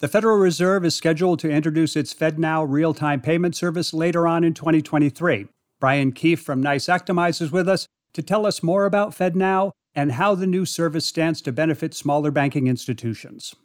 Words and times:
The 0.00 0.06
Federal 0.06 0.36
Reserve 0.36 0.84
is 0.84 0.94
scheduled 0.94 1.40
to 1.40 1.50
introduce 1.50 1.96
its 1.96 2.14
FedNow 2.14 2.64
real 2.68 2.94
time 2.94 3.20
payment 3.20 3.56
service 3.56 3.92
later 3.92 4.28
on 4.28 4.44
in 4.44 4.54
2023. 4.54 5.48
Brian 5.80 6.12
Keefe 6.12 6.40
from 6.40 6.62
NICE 6.62 6.86
Actimize 6.86 7.42
is 7.42 7.50
with 7.50 7.68
us 7.68 7.88
to 8.12 8.22
tell 8.22 8.46
us 8.46 8.62
more 8.62 8.86
about 8.86 9.10
FedNow 9.10 9.72
and 9.96 10.12
how 10.12 10.36
the 10.36 10.46
new 10.46 10.64
service 10.64 11.04
stands 11.04 11.42
to 11.42 11.50
benefit 11.50 11.94
smaller 11.94 12.30
banking 12.30 12.68
institutions. 12.68 13.56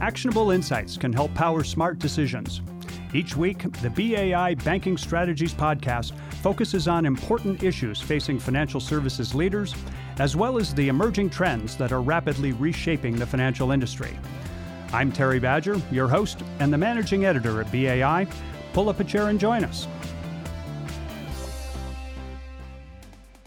Actionable 0.00 0.50
insights 0.50 0.96
can 0.96 1.12
help 1.12 1.32
power 1.34 1.62
smart 1.62 2.00
decisions. 2.00 2.60
Each 3.14 3.36
week, 3.36 3.70
the 3.82 3.90
BAI 3.90 4.54
Banking 4.56 4.96
Strategies 4.96 5.54
podcast 5.54 6.10
focuses 6.38 6.88
on 6.88 7.04
important 7.04 7.62
issues 7.62 8.00
facing 8.00 8.38
financial 8.38 8.80
services 8.80 9.34
leaders, 9.34 9.74
as 10.18 10.36
well 10.36 10.58
as 10.58 10.72
the 10.74 10.88
emerging 10.88 11.30
trends 11.30 11.76
that 11.76 11.92
are 11.92 12.00
rapidly 12.00 12.52
reshaping 12.52 13.16
the 13.16 13.26
financial 13.26 13.72
industry. 13.72 14.16
I'm 14.92 15.12
Terry 15.12 15.38
Badger, 15.38 15.80
your 15.90 16.08
host 16.08 16.42
and 16.60 16.72
the 16.72 16.78
managing 16.78 17.24
editor 17.24 17.60
at 17.60 17.70
BAI. 17.70 18.26
Pull 18.72 18.88
up 18.88 19.00
a 19.00 19.04
chair 19.04 19.28
and 19.28 19.38
join 19.38 19.64
us. 19.64 19.86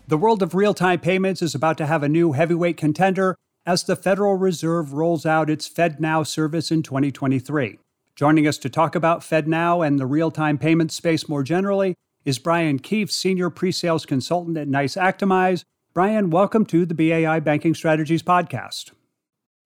The 0.08 0.18
world 0.18 0.44
of 0.44 0.54
real 0.54 0.74
time 0.74 1.00
payments 1.00 1.42
is 1.42 1.56
about 1.56 1.78
to 1.78 1.86
have 1.86 2.04
a 2.04 2.10
new 2.10 2.34
heavyweight 2.34 2.78
contender 2.78 3.38
as 3.66 3.84
the 3.84 3.96
Federal 3.96 4.36
Reserve 4.36 4.94
rolls 4.94 5.26
out 5.26 5.50
its 5.50 5.70
FedNow 5.70 6.28
service 6.28 6.70
in 6.70 6.84
2023. 6.84 7.80
Joining 8.16 8.46
us 8.46 8.58
to 8.58 8.70
talk 8.70 8.94
about 8.94 9.22
FedNow 9.22 9.86
and 9.86 10.00
the 10.00 10.06
real 10.06 10.30
time 10.30 10.58
payment 10.58 10.92
space 10.92 11.30
more 11.30 11.44
generally 11.44 11.96
is 12.24 12.40
Brian 12.40 12.80
Keefe, 12.80 13.12
Senior 13.12 13.50
Pre-Sales 13.50 14.06
Consultant 14.06 14.58
at 14.58 14.68
NICE 14.68 14.96
Actimize. 14.96 15.64
Brian, 15.94 16.30
welcome 16.30 16.66
to 16.68 16.86
the 16.86 16.94
BAI 16.94 17.40
Banking 17.40 17.74
Strategies 17.74 18.24
Podcast. 18.24 18.92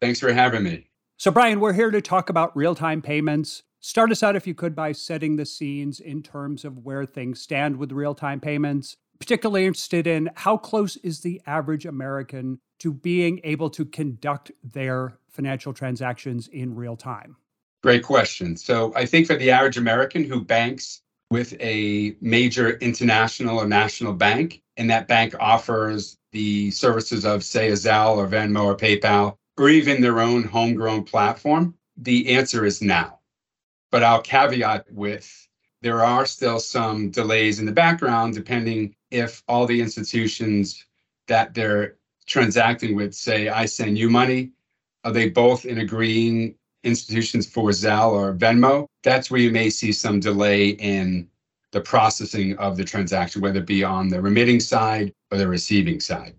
Thanks 0.02 0.20
for 0.20 0.32
having 0.32 0.64
me. 0.64 0.88
So, 1.18 1.32
Brian, 1.32 1.60
we're 1.60 1.74
here 1.74 1.92
to 1.92 2.02
talk 2.02 2.30
about 2.30 2.56
real 2.56 2.76
time 2.76 3.02
payments. 3.02 3.64
Start 3.80 4.12
us 4.12 4.24
out, 4.24 4.36
if 4.36 4.48
you 4.48 4.56
could, 4.56 4.76
by 4.76 4.92
setting 4.92 5.36
the 5.36 5.46
scenes 5.46 6.00
in 6.00 6.24
terms 6.24 6.66
of 6.66 6.80
where 6.80 7.06
things 7.06 7.42
stand 7.42 7.78
with 7.78 7.92
real 7.92 8.16
time 8.16 8.40
payments. 8.40 8.96
Particularly 9.20 9.66
interested 9.66 10.08
in 10.08 10.30
how 10.36 10.58
close 10.58 10.98
is 10.98 11.22
the 11.22 11.42
average 11.46 11.86
American 11.86 12.60
to 12.80 12.92
being 12.92 13.40
able 13.44 13.70
to 13.70 13.86
conduct 13.86 14.52
their 14.64 15.18
financial 15.30 15.74
transactions 15.74 16.48
in 16.50 16.76
real 16.76 16.98
time? 16.98 17.38
Great 17.82 18.04
question. 18.04 18.58
So, 18.58 18.94
I 18.96 19.06
think 19.06 19.28
for 19.28 19.36
the 19.36 19.52
average 19.52 19.78
American 19.78 20.24
who 20.24 20.44
banks 20.44 21.02
with 21.36 21.54
a 21.60 22.16
major 22.22 22.78
international 22.78 23.60
or 23.60 23.68
national 23.68 24.14
bank, 24.14 24.62
and 24.78 24.90
that 24.90 25.10
bank 25.10 25.36
offers 25.38 26.18
the 26.32 26.72
services 26.72 27.26
of, 27.26 27.44
say, 27.44 27.68
a 27.72 27.74
Zelle 27.74 28.16
or 28.16 28.26
Venmo 28.26 28.64
or 28.64 28.78
PayPal, 28.78 29.36
or 29.58 29.68
even 29.68 30.00
their 30.00 30.22
own 30.22 30.44
homegrown 30.44 31.04
platform? 31.04 31.76
The 31.98 32.30
answer 32.38 32.64
is 32.64 32.82
now. 32.82 33.20
But 33.92 34.02
I'll 34.02 34.22
caveat 34.22 34.86
with 34.94 35.30
there 35.82 36.06
are 36.06 36.26
still 36.26 36.60
some 36.60 37.12
delays 37.12 37.60
in 37.60 37.66
the 37.66 37.80
background, 37.84 38.34
depending 38.34 38.96
if 39.12 39.44
all 39.50 39.66
the 39.68 39.82
institutions 39.82 40.86
that 41.28 41.54
they're 41.54 41.98
transacting 42.26 42.96
with 42.96 43.14
say, 43.14 43.50
I 43.50 43.66
send 43.66 43.98
you 43.98 44.10
money. 44.10 44.52
Are 45.04 45.12
they 45.12 45.28
both 45.30 45.66
in 45.66 45.80
agreeing 45.80 46.56
institutions 46.86 47.46
for 47.48 47.70
Zelle 47.70 48.12
or 48.12 48.34
Venmo? 48.34 48.88
That's 49.04 49.30
where 49.30 49.42
you 49.42 49.52
may 49.52 49.70
see 49.70 49.92
some 49.92 50.20
delay 50.20 50.70
in 50.70 51.28
the 51.72 51.82
processing 51.82 52.58
of 52.58 52.78
the 52.78 52.86
transaction, 52.86 53.42
whether 53.42 53.60
it 53.60 53.66
be 53.66 53.84
on 53.84 54.08
the 54.08 54.22
remitting 54.22 54.62
side 54.62 55.14
or 55.32 55.38
the 55.38 55.48
receiving 55.48 56.00
side. 56.00 56.36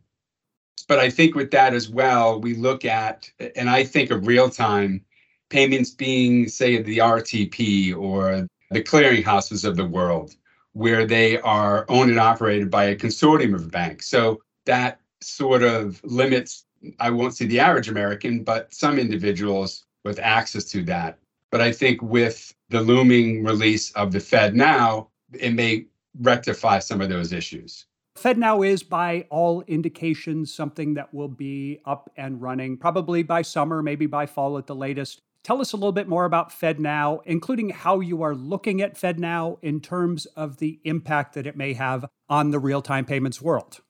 But 0.88 0.98
I 0.98 1.10
think 1.10 1.34
with 1.34 1.50
that 1.50 1.74
as 1.74 1.88
well, 1.88 2.40
we 2.40 2.54
look 2.54 2.84
at, 2.84 3.28
and 3.56 3.68
I 3.68 3.84
think 3.84 4.10
of 4.10 4.26
real 4.26 4.48
time 4.48 5.04
payments 5.50 5.90
being, 5.90 6.48
say, 6.48 6.80
the 6.80 6.98
RTP 6.98 7.96
or 7.96 8.46
the 8.70 8.82
clearinghouses 8.82 9.64
of 9.64 9.76
the 9.76 9.84
world, 9.84 10.36
where 10.72 11.06
they 11.06 11.38
are 11.40 11.86
owned 11.88 12.10
and 12.10 12.20
operated 12.20 12.70
by 12.70 12.84
a 12.84 12.96
consortium 12.96 13.54
of 13.54 13.70
banks. 13.70 14.06
So 14.08 14.40
that 14.64 15.00
sort 15.22 15.62
of 15.62 16.00
limits, 16.04 16.64
I 17.00 17.10
won't 17.10 17.34
say 17.34 17.46
the 17.46 17.60
average 17.60 17.88
American, 17.88 18.44
but 18.44 18.72
some 18.72 18.98
individuals 18.98 19.85
with 20.06 20.18
access 20.18 20.64
to 20.64 20.82
that. 20.84 21.18
But 21.50 21.60
I 21.60 21.72
think 21.72 22.00
with 22.02 22.54
the 22.70 22.80
looming 22.80 23.44
release 23.44 23.90
of 23.92 24.12
the 24.12 24.18
FedNow, 24.18 25.08
it 25.34 25.52
may 25.52 25.86
rectify 26.20 26.78
some 26.78 27.00
of 27.00 27.08
those 27.08 27.32
issues. 27.32 27.86
FedNow 28.16 28.66
is, 28.66 28.82
by 28.82 29.26
all 29.28 29.62
indications, 29.62 30.52
something 30.52 30.94
that 30.94 31.12
will 31.12 31.28
be 31.28 31.80
up 31.84 32.10
and 32.16 32.40
running 32.40 32.78
probably 32.78 33.22
by 33.22 33.42
summer, 33.42 33.82
maybe 33.82 34.06
by 34.06 34.24
fall 34.24 34.56
at 34.56 34.66
the 34.66 34.74
latest. 34.74 35.20
Tell 35.44 35.60
us 35.60 35.72
a 35.72 35.76
little 35.76 35.92
bit 35.92 36.08
more 36.08 36.24
about 36.24 36.50
FedNow, 36.50 37.20
including 37.26 37.68
how 37.68 38.00
you 38.00 38.22
are 38.22 38.34
looking 38.34 38.80
at 38.80 38.98
FedNow 38.98 39.58
in 39.62 39.80
terms 39.80 40.26
of 40.26 40.56
the 40.56 40.80
impact 40.84 41.34
that 41.34 41.46
it 41.46 41.56
may 41.56 41.74
have 41.74 42.06
on 42.28 42.50
the 42.50 42.58
real 42.58 42.82
time 42.82 43.04
payments 43.04 43.40
world. 43.40 43.80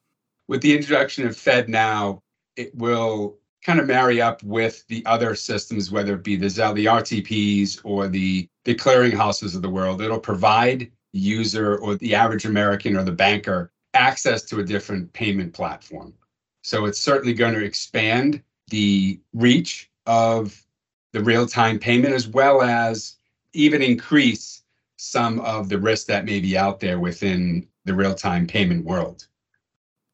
With 0.49 0.61
the 0.61 0.77
introduction 0.77 1.27
of 1.27 1.35
FedNow, 1.35 2.19
it 2.57 2.75
will 2.75 3.39
kind 3.67 3.81
of 3.81 3.89
marry 3.89 4.21
up 4.21 4.41
with 4.45 4.87
the 4.87 5.05
other 5.07 5.35
systems, 5.35 5.91
whether 5.91 6.15
it 6.15 6.23
be 6.23 6.37
the 6.37 6.47
Zelle, 6.47 6.73
the 6.77 6.85
RTPs, 6.87 7.81
or 7.83 8.07
the, 8.07 8.49
the 8.65 8.77
clearinghouses 8.77 9.57
of 9.57 9.63
the 9.63 9.69
world. 9.69 10.01
It'll 10.01 10.21
provide 10.21 10.93
user 11.13 11.77
or 11.79 11.97
the 11.97 12.15
average 12.15 12.45
American 12.45 12.97
or 12.97 13.03
the 13.03 13.11
banker 13.11 13.73
access 13.93 14.43
to 14.45 14.61
a 14.61 14.65
different 14.65 15.13
payment 15.13 15.53
platform. 15.53 16.15
So 16.63 16.85
it's 16.85 17.01
certainly 17.01 17.33
going 17.35 17.55
to 17.55 17.65
expand 17.65 18.41
the 18.69 19.19
reach 19.35 19.91
of 20.07 20.65
the 21.13 21.23
real 21.23 21.47
time 21.47 21.81
payment 21.81 22.15
as 22.15 22.29
well 22.29 22.63
as 22.63 23.17
even 23.53 23.83
increase 23.83 24.63
some 24.97 25.41
of 25.41 25.69
the 25.69 25.79
risk 25.79 26.07
that 26.07 26.25
may 26.25 26.39
be 26.39 26.57
out 26.57 26.79
there 26.79 27.01
within 27.01 27.67
the 27.85 27.95
real 27.95 28.15
time 28.15 28.47
payment 28.47 28.85
world. 28.85 29.27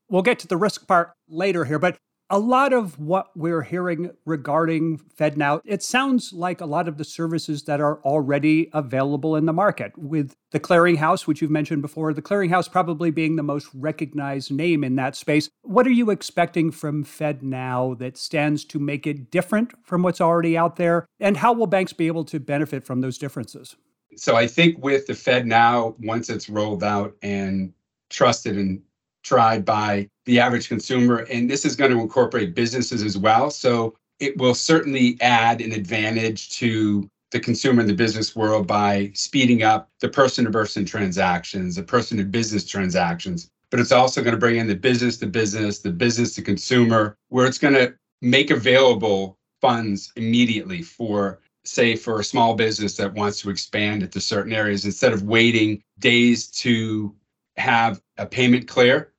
We'll 0.09 0.23
get 0.23 0.39
to 0.41 0.49
the 0.49 0.57
risk 0.57 0.87
part 0.87 1.13
later 1.29 1.67
here, 1.67 1.79
but 1.79 1.99
a 2.33 2.39
lot 2.39 2.73
of 2.73 2.99
what 2.99 3.29
we're 3.37 3.61
hearing 3.61 4.11
regarding 4.25 4.99
FedNow, 4.99 5.61
it 5.67 5.83
sounds 5.83 6.33
like 6.33 6.63
a 6.63 6.67
lot 6.67 6.89
of 6.89 6.97
the 6.97 7.05
services 7.05 7.65
that 7.65 7.79
are 7.79 8.03
already 8.05 8.71
available 8.73 9.37
in 9.37 9.45
the 9.45 9.53
market, 9.53 9.93
with 9.99 10.35
the 10.51 10.59
clearinghouse, 10.59 11.27
which 11.27 11.43
you've 11.43 11.51
mentioned 11.51 11.83
before, 11.83 12.15
the 12.15 12.23
clearinghouse 12.23 12.73
probably 12.73 13.11
being 13.11 13.37
the 13.37 13.43
most 13.43 13.69
recognized 13.75 14.51
name 14.51 14.83
in 14.83 14.97
that 14.97 15.15
space. 15.15 15.51
What 15.61 15.87
are 15.87 15.91
you 15.91 16.09
expecting 16.09 16.71
from 16.71 17.05
FedNow 17.05 17.99
that 17.99 18.17
stands 18.17 18.65
to 18.65 18.79
make 18.79 19.07
it 19.07 19.31
different 19.31 19.75
from 19.85 20.03
what's 20.03 20.23
already 20.23 20.57
out 20.57 20.77
there? 20.77 21.07
And 21.21 21.37
how 21.37 21.53
will 21.53 21.67
banks 21.67 21.93
be 21.93 22.07
able 22.07 22.25
to 22.25 22.41
benefit 22.41 22.83
from 22.83 23.03
those 23.03 23.19
differences? 23.19 23.77
So 24.17 24.37
I 24.37 24.47
think 24.47 24.83
with 24.83 25.07
the 25.07 25.13
FedNow, 25.13 25.97
once 25.99 26.31
it's 26.31 26.49
rolled 26.49 26.83
out 26.83 27.15
and 27.21 27.75
trusted 28.09 28.57
and 28.57 28.81
tried 29.23 29.65
by 29.65 30.09
the 30.25 30.41
average 30.41 30.69
consumer. 30.69 31.27
And 31.31 31.51
this 31.51 31.65
is 31.65 31.77
going 31.77 31.91
to 31.91 32.01
incorporate 32.01 32.55
businesses 32.55 33.03
as 33.03 33.17
well. 33.19 33.51
So 33.51 33.97
it 34.21 34.37
will 34.37 34.55
certainly 34.55 35.19
add 35.21 35.61
an 35.61 35.73
advantage 35.73 36.51
to 36.59 37.09
the 37.33 37.41
consumer 37.41 37.81
in 37.81 37.87
the 37.87 37.95
business 37.95 38.37
world 38.37 38.67
by 38.67 39.11
speeding 39.15 39.63
up 39.63 39.89
the 40.01 40.09
person 40.09 40.45
to 40.45 40.51
person 40.51 40.85
transactions, 40.85 41.77
the 41.77 41.83
person 41.83 42.19
to 42.19 42.25
business 42.25 42.67
transactions. 42.67 43.49
But 43.71 43.81
it's 43.81 43.93
also 43.93 44.23
going 44.23 44.35
to 44.35 44.39
bring 44.39 44.57
in 44.57 44.67
the 44.67 44.77
business 44.77 45.17
to 45.19 45.27
business, 45.27 45.79
the 45.79 45.91
business 45.91 46.35
to 46.35 46.43
consumer, 46.43 47.17
where 47.29 47.47
it's 47.47 47.59
going 47.59 47.75
to 47.75 47.95
make 48.21 48.51
available 48.51 49.39
funds 49.61 50.13
immediately 50.17 50.83
for 50.83 51.41
say 51.65 51.97
for 51.97 52.21
a 52.21 52.25
small 52.25 52.55
business 52.55 52.97
that 52.97 53.15
wants 53.15 53.41
to 53.41 53.51
expand 53.51 54.03
into 54.03 54.21
certain 54.21 54.53
areas 54.53 54.85
instead 54.85 55.13
of 55.13 55.23
waiting 55.23 55.83
days 56.01 56.49
to 56.49 57.15
have 57.57 58.03
a 58.19 58.27
payment 58.27 58.67
clear 58.67 59.12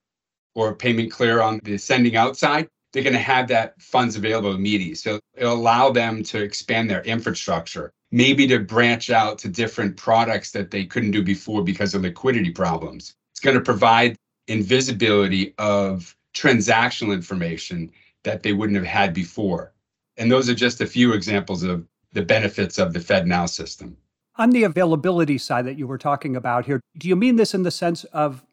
or 0.55 0.75
payment 0.75 1.11
clear 1.11 1.41
on 1.41 1.59
the 1.63 1.77
sending 1.77 2.15
out 2.15 2.37
side, 2.37 2.67
they're 2.91 3.03
going 3.03 3.13
to 3.13 3.19
have 3.19 3.47
that 3.47 3.81
funds 3.81 4.15
available 4.15 4.53
immediately. 4.53 4.95
So 4.95 5.19
it'll 5.35 5.53
allow 5.53 5.89
them 5.89 6.23
to 6.23 6.41
expand 6.41 6.89
their 6.89 7.01
infrastructure, 7.01 7.91
maybe 8.11 8.45
to 8.47 8.59
branch 8.59 9.09
out 9.09 9.39
to 9.39 9.49
different 9.49 9.97
products 9.97 10.51
that 10.51 10.69
they 10.71 10.85
couldn't 10.85 11.11
do 11.11 11.23
before 11.23 11.63
because 11.63 11.95
of 11.95 12.03
liquidity 12.03 12.51
problems. 12.51 13.15
It's 13.31 13.39
going 13.39 13.57
to 13.57 13.61
provide 13.61 14.15
invisibility 14.47 15.55
of 15.57 16.15
transactional 16.35 17.13
information 17.13 17.91
that 18.23 18.43
they 18.43 18.53
wouldn't 18.53 18.77
have 18.77 18.85
had 18.85 19.13
before. 19.13 19.73
And 20.17 20.31
those 20.31 20.49
are 20.49 20.55
just 20.55 20.81
a 20.81 20.85
few 20.85 21.13
examples 21.13 21.63
of 21.63 21.85
the 22.13 22.21
benefits 22.21 22.77
of 22.77 22.93
the 22.93 22.99
FedNow 22.99 23.49
system. 23.49 23.97
On 24.35 24.51
the 24.51 24.63
availability 24.63 25.37
side 25.37 25.65
that 25.65 25.77
you 25.77 25.87
were 25.87 25.97
talking 25.97 26.35
about 26.35 26.65
here, 26.65 26.79
do 26.97 27.07
you 27.07 27.15
mean 27.15 27.35
this 27.35 27.53
in 27.53 27.63
the 27.63 27.71
sense 27.71 28.03
of 28.05 28.43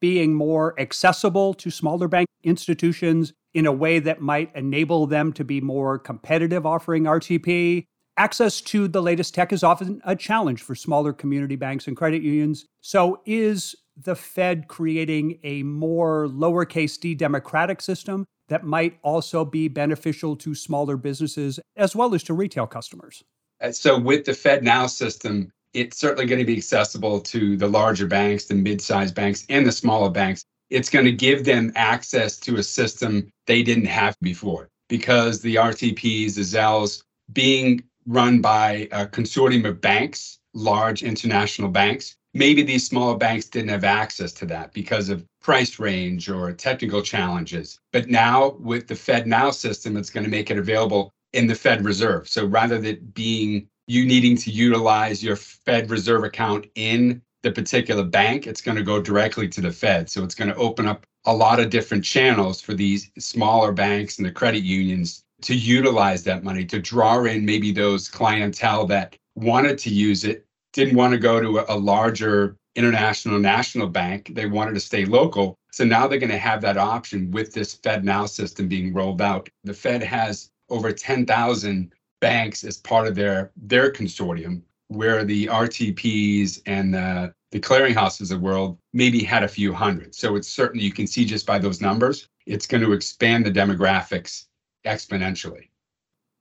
being 0.00 0.34
more 0.34 0.78
accessible 0.78 1.54
to 1.54 1.70
smaller 1.70 2.08
bank 2.08 2.26
institutions 2.42 3.32
in 3.54 3.66
a 3.66 3.72
way 3.72 3.98
that 3.98 4.20
might 4.20 4.54
enable 4.54 5.06
them 5.06 5.32
to 5.32 5.44
be 5.44 5.60
more 5.60 5.98
competitive 5.98 6.66
offering 6.66 7.04
RTP? 7.04 7.84
Access 8.18 8.60
to 8.62 8.88
the 8.88 9.02
latest 9.02 9.34
tech 9.34 9.52
is 9.52 9.62
often 9.62 10.00
a 10.04 10.16
challenge 10.16 10.62
for 10.62 10.74
smaller 10.74 11.12
community 11.12 11.56
banks 11.56 11.86
and 11.86 11.96
credit 11.96 12.22
unions. 12.22 12.64
So, 12.80 13.20
is 13.26 13.74
the 13.96 14.14
Fed 14.14 14.68
creating 14.68 15.38
a 15.42 15.62
more 15.62 16.26
lowercase 16.26 16.98
d 16.98 17.14
democratic 17.14 17.82
system 17.82 18.24
that 18.48 18.64
might 18.64 18.98
also 19.02 19.44
be 19.44 19.68
beneficial 19.68 20.36
to 20.36 20.54
smaller 20.54 20.96
businesses 20.96 21.60
as 21.76 21.94
well 21.94 22.14
as 22.14 22.22
to 22.24 22.34
retail 22.34 22.66
customers? 22.66 23.22
Uh, 23.60 23.72
so, 23.72 23.98
with 23.98 24.24
the 24.24 24.32
FedNow 24.32 24.88
system, 24.88 25.50
it's 25.76 25.98
certainly 25.98 26.24
going 26.24 26.38
to 26.38 26.44
be 26.44 26.56
accessible 26.56 27.20
to 27.20 27.54
the 27.56 27.68
larger 27.68 28.06
banks, 28.06 28.46
the 28.46 28.54
mid 28.54 28.80
sized 28.80 29.14
banks, 29.14 29.44
and 29.50 29.66
the 29.66 29.72
smaller 29.72 30.10
banks. 30.10 30.44
It's 30.70 30.88
going 30.88 31.04
to 31.04 31.12
give 31.12 31.44
them 31.44 31.70
access 31.76 32.38
to 32.40 32.56
a 32.56 32.62
system 32.62 33.30
they 33.46 33.62
didn't 33.62 33.84
have 33.84 34.16
before 34.22 34.70
because 34.88 35.40
the 35.40 35.56
RTPs, 35.56 36.34
the 36.34 36.40
Zelles, 36.40 37.02
being 37.32 37.84
run 38.06 38.40
by 38.40 38.88
a 38.90 39.06
consortium 39.06 39.68
of 39.68 39.80
banks, 39.80 40.38
large 40.54 41.02
international 41.02 41.68
banks. 41.68 42.16
Maybe 42.32 42.62
these 42.62 42.86
smaller 42.86 43.16
banks 43.16 43.46
didn't 43.46 43.68
have 43.68 43.84
access 43.84 44.32
to 44.32 44.46
that 44.46 44.72
because 44.72 45.08
of 45.10 45.24
price 45.42 45.78
range 45.78 46.28
or 46.28 46.52
technical 46.52 47.02
challenges. 47.02 47.78
But 47.92 48.08
now 48.08 48.56
with 48.60 48.86
the 48.86 48.94
FedNow 48.94 49.52
system, 49.52 49.96
it's 49.96 50.10
going 50.10 50.24
to 50.24 50.30
make 50.30 50.50
it 50.50 50.58
available 50.58 51.12
in 51.32 51.46
the 51.46 51.54
Fed 51.54 51.84
Reserve. 51.84 52.28
So 52.28 52.46
rather 52.46 52.78
than 52.78 53.12
being 53.14 53.68
you 53.86 54.04
needing 54.04 54.36
to 54.36 54.50
utilize 54.50 55.22
your 55.22 55.36
Fed 55.36 55.90
Reserve 55.90 56.24
account 56.24 56.66
in 56.74 57.22
the 57.42 57.52
particular 57.52 58.02
bank, 58.02 58.46
it's 58.46 58.60
going 58.60 58.76
to 58.76 58.82
go 58.82 59.00
directly 59.00 59.48
to 59.48 59.60
the 59.60 59.70
Fed. 59.70 60.10
So 60.10 60.24
it's 60.24 60.34
going 60.34 60.50
to 60.50 60.56
open 60.56 60.86
up 60.86 61.06
a 61.26 61.34
lot 61.34 61.60
of 61.60 61.70
different 61.70 62.04
channels 62.04 62.60
for 62.60 62.74
these 62.74 63.10
smaller 63.18 63.72
banks 63.72 64.18
and 64.18 64.26
the 64.26 64.32
credit 64.32 64.62
unions 64.62 65.22
to 65.42 65.54
utilize 65.54 66.24
that 66.24 66.44
money 66.44 66.64
to 66.64 66.78
draw 66.78 67.22
in 67.24 67.44
maybe 67.44 67.72
those 67.72 68.08
clientele 68.08 68.86
that 68.86 69.16
wanted 69.34 69.78
to 69.78 69.90
use 69.90 70.24
it, 70.24 70.46
didn't 70.72 70.96
want 70.96 71.12
to 71.12 71.18
go 71.18 71.40
to 71.40 71.72
a, 71.72 71.76
larger 71.76 72.56
international 72.74 73.38
national 73.38 73.86
bank. 73.86 74.32
They 74.34 74.46
wanted 74.46 74.74
to 74.74 74.80
stay 74.80 75.04
local. 75.04 75.56
So 75.72 75.84
now 75.84 76.06
they're 76.06 76.18
going 76.18 76.30
to 76.30 76.38
have 76.38 76.60
that 76.62 76.76
option 76.76 77.30
with 77.30 77.52
this 77.52 77.76
FedNow 77.76 78.28
system 78.28 78.68
being 78.68 78.92
rolled 78.92 79.20
out. 79.20 79.48
The 79.64 79.74
Fed 79.74 80.02
has 80.02 80.50
over 80.68 80.92
10,000 80.92 81.92
banks 82.20 82.64
as 82.64 82.78
part 82.78 83.06
of 83.06 83.14
their 83.14 83.52
their 83.56 83.90
consortium, 83.90 84.62
where 84.88 85.24
the 85.24 85.46
RTPs 85.46 86.60
and 86.66 86.94
the, 86.94 87.34
the 87.50 87.60
clearinghouses 87.60 88.22
of 88.22 88.28
the 88.28 88.38
world 88.38 88.78
maybe 88.92 89.22
had 89.22 89.42
a 89.42 89.48
few 89.48 89.72
hundred. 89.72 90.14
So 90.14 90.36
it's 90.36 90.48
certainly 90.48 90.84
you 90.84 90.92
can 90.92 91.06
see 91.06 91.24
just 91.24 91.46
by 91.46 91.58
those 91.58 91.80
numbers, 91.80 92.28
it's 92.46 92.66
going 92.66 92.82
to 92.82 92.92
expand 92.92 93.44
the 93.44 93.50
demographics 93.50 94.44
exponentially. 94.84 95.68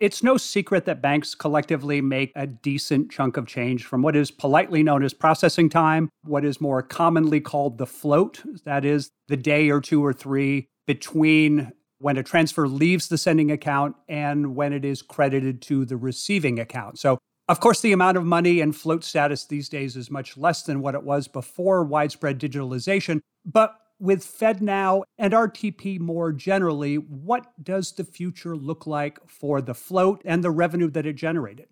It's 0.01 0.21
no 0.21 0.35
secret 0.35 0.83
that 0.85 1.01
banks 1.01 1.33
collectively 1.33 2.01
make 2.01 2.33
a 2.35 2.45
decent 2.45 3.11
chunk 3.11 3.37
of 3.37 3.47
change 3.47 3.85
from 3.85 4.01
what 4.01 4.15
is 4.15 4.29
politely 4.29 4.83
known 4.83 5.03
as 5.03 5.13
processing 5.13 5.69
time, 5.69 6.09
what 6.23 6.43
is 6.43 6.59
more 6.59 6.81
commonly 6.81 7.39
called 7.39 7.77
the 7.77 7.87
float, 7.87 8.43
that 8.65 8.83
is, 8.83 9.11
the 9.29 9.37
day 9.37 9.69
or 9.69 9.79
two 9.79 10.05
or 10.05 10.11
three 10.11 10.67
between 10.85 11.71
when 11.99 12.17
a 12.17 12.23
transfer 12.23 12.67
leaves 12.67 13.07
the 13.07 13.17
sending 13.17 13.51
account 13.51 13.95
and 14.07 14.55
when 14.55 14.73
it 14.73 14.83
is 14.85 15.01
credited 15.01 15.61
to 15.63 15.85
the 15.85 15.97
receiving 15.97 16.59
account. 16.59 16.99
So, 16.99 17.17
of 17.47 17.59
course, 17.59 17.81
the 17.81 17.93
amount 17.93 18.17
of 18.17 18.25
money 18.25 18.59
and 18.59 18.75
float 18.75 19.03
status 19.03 19.45
these 19.45 19.69
days 19.69 19.95
is 19.95 20.09
much 20.09 20.35
less 20.35 20.63
than 20.63 20.81
what 20.81 20.95
it 20.95 21.03
was 21.03 21.27
before 21.27 21.83
widespread 21.83 22.39
digitalization. 22.39 23.19
But 23.45 23.75
with 23.99 24.25
FedNow 24.25 25.03
and 25.17 25.33
RTP 25.33 25.99
more 25.99 26.31
generally, 26.33 26.95
what 26.95 27.45
does 27.63 27.93
the 27.93 28.03
future 28.03 28.55
look 28.55 28.87
like 28.87 29.19
for 29.29 29.61
the 29.61 29.73
float 29.73 30.21
and 30.25 30.43
the 30.43 30.51
revenue 30.51 30.89
that 30.91 31.05
it 31.05 31.13
generated? 31.13 31.67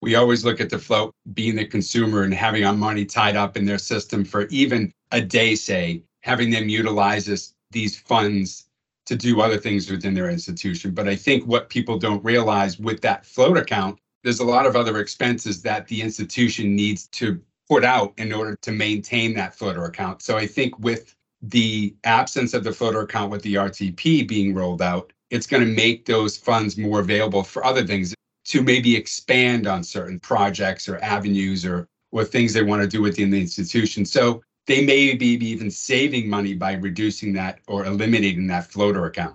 We 0.00 0.14
always 0.14 0.44
look 0.44 0.60
at 0.60 0.70
the 0.70 0.78
float 0.78 1.12
being 1.34 1.56
the 1.56 1.66
consumer 1.66 2.22
and 2.22 2.32
having 2.32 2.64
our 2.64 2.72
money 2.72 3.04
tied 3.04 3.36
up 3.36 3.56
in 3.56 3.66
their 3.66 3.78
system 3.78 4.24
for 4.24 4.46
even 4.46 4.92
a 5.10 5.20
day, 5.20 5.56
say, 5.56 6.04
having 6.20 6.50
them 6.50 6.68
utilize 6.68 7.26
this, 7.26 7.54
these 7.72 7.98
funds 7.98 8.67
to 9.08 9.16
do 9.16 9.40
other 9.40 9.56
things 9.56 9.90
within 9.90 10.12
their 10.12 10.28
institution. 10.28 10.90
But 10.90 11.08
I 11.08 11.16
think 11.16 11.46
what 11.46 11.70
people 11.70 11.98
don't 11.98 12.22
realize 12.22 12.78
with 12.78 13.00
that 13.00 13.24
float 13.24 13.56
account, 13.56 13.98
there's 14.22 14.40
a 14.40 14.44
lot 14.44 14.66
of 14.66 14.76
other 14.76 15.00
expenses 15.00 15.62
that 15.62 15.88
the 15.88 16.02
institution 16.02 16.76
needs 16.76 17.06
to 17.08 17.40
put 17.70 17.84
out 17.84 18.12
in 18.18 18.34
order 18.34 18.54
to 18.60 18.70
maintain 18.70 19.32
that 19.34 19.54
floater 19.54 19.86
account. 19.86 20.20
So 20.20 20.36
I 20.36 20.46
think 20.46 20.78
with 20.78 21.14
the 21.40 21.96
absence 22.04 22.52
of 22.52 22.64
the 22.64 22.72
floater 22.72 23.00
account 23.00 23.30
with 23.30 23.40
the 23.40 23.54
RTP 23.54 24.28
being 24.28 24.54
rolled 24.54 24.82
out, 24.82 25.10
it's 25.30 25.46
going 25.46 25.64
to 25.64 25.72
make 25.74 26.04
those 26.04 26.36
funds 26.36 26.76
more 26.76 27.00
available 27.00 27.42
for 27.42 27.64
other 27.64 27.86
things 27.86 28.14
to 28.44 28.62
maybe 28.62 28.94
expand 28.94 29.66
on 29.66 29.82
certain 29.82 30.20
projects 30.20 30.86
or 30.86 30.98
avenues 30.98 31.64
or 31.64 31.88
or 32.10 32.24
things 32.24 32.54
they 32.54 32.62
want 32.62 32.80
to 32.80 32.88
do 32.88 33.02
within 33.02 33.28
the 33.28 33.38
institution. 33.38 34.04
So 34.04 34.42
they 34.68 34.84
may 34.84 35.14
be 35.14 35.34
even 35.44 35.70
saving 35.70 36.28
money 36.28 36.54
by 36.54 36.74
reducing 36.74 37.32
that 37.32 37.58
or 37.66 37.86
eliminating 37.86 38.46
that 38.46 38.70
floater 38.70 39.06
account. 39.06 39.34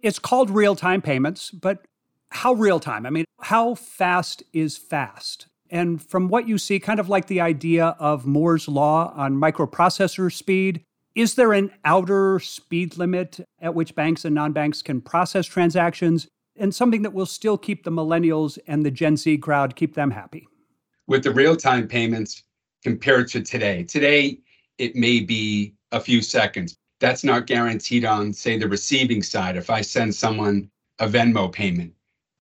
It's 0.00 0.18
called 0.18 0.50
real 0.50 0.74
time 0.74 1.02
payments, 1.02 1.50
but 1.50 1.84
how 2.30 2.54
real 2.54 2.80
time? 2.80 3.06
I 3.06 3.10
mean, 3.10 3.26
how 3.40 3.74
fast 3.74 4.42
is 4.52 4.76
fast? 4.76 5.46
And 5.70 6.02
from 6.02 6.28
what 6.28 6.48
you 6.48 6.58
see, 6.58 6.80
kind 6.80 6.98
of 6.98 7.08
like 7.08 7.26
the 7.26 7.40
idea 7.40 7.96
of 7.98 8.26
Moore's 8.26 8.66
Law 8.66 9.12
on 9.14 9.36
microprocessor 9.36 10.32
speed, 10.32 10.82
is 11.14 11.34
there 11.34 11.52
an 11.52 11.70
outer 11.84 12.40
speed 12.40 12.96
limit 12.96 13.40
at 13.60 13.74
which 13.74 13.94
banks 13.94 14.24
and 14.24 14.34
non 14.34 14.52
banks 14.52 14.80
can 14.80 15.00
process 15.00 15.46
transactions 15.46 16.28
and 16.56 16.74
something 16.74 17.02
that 17.02 17.12
will 17.12 17.26
still 17.26 17.58
keep 17.58 17.84
the 17.84 17.90
millennials 17.90 18.58
and 18.66 18.86
the 18.86 18.90
Gen 18.90 19.16
Z 19.16 19.36
crowd, 19.38 19.76
keep 19.76 19.94
them 19.94 20.10
happy? 20.10 20.46
With 21.06 21.24
the 21.24 21.30
real 21.30 21.56
time 21.56 21.88
payments 21.88 22.42
compared 22.82 23.28
to 23.28 23.42
today, 23.42 23.82
today 23.82 24.38
it 24.78 24.96
may 24.96 25.20
be 25.20 25.74
a 25.92 26.00
few 26.00 26.22
seconds. 26.22 26.76
That's 27.00 27.24
not 27.24 27.46
guaranteed 27.46 28.04
on, 28.04 28.32
say, 28.32 28.56
the 28.56 28.68
receiving 28.68 29.22
side. 29.22 29.56
If 29.56 29.70
I 29.70 29.80
send 29.80 30.14
someone 30.14 30.70
a 30.98 31.06
Venmo 31.06 31.52
payment, 31.52 31.92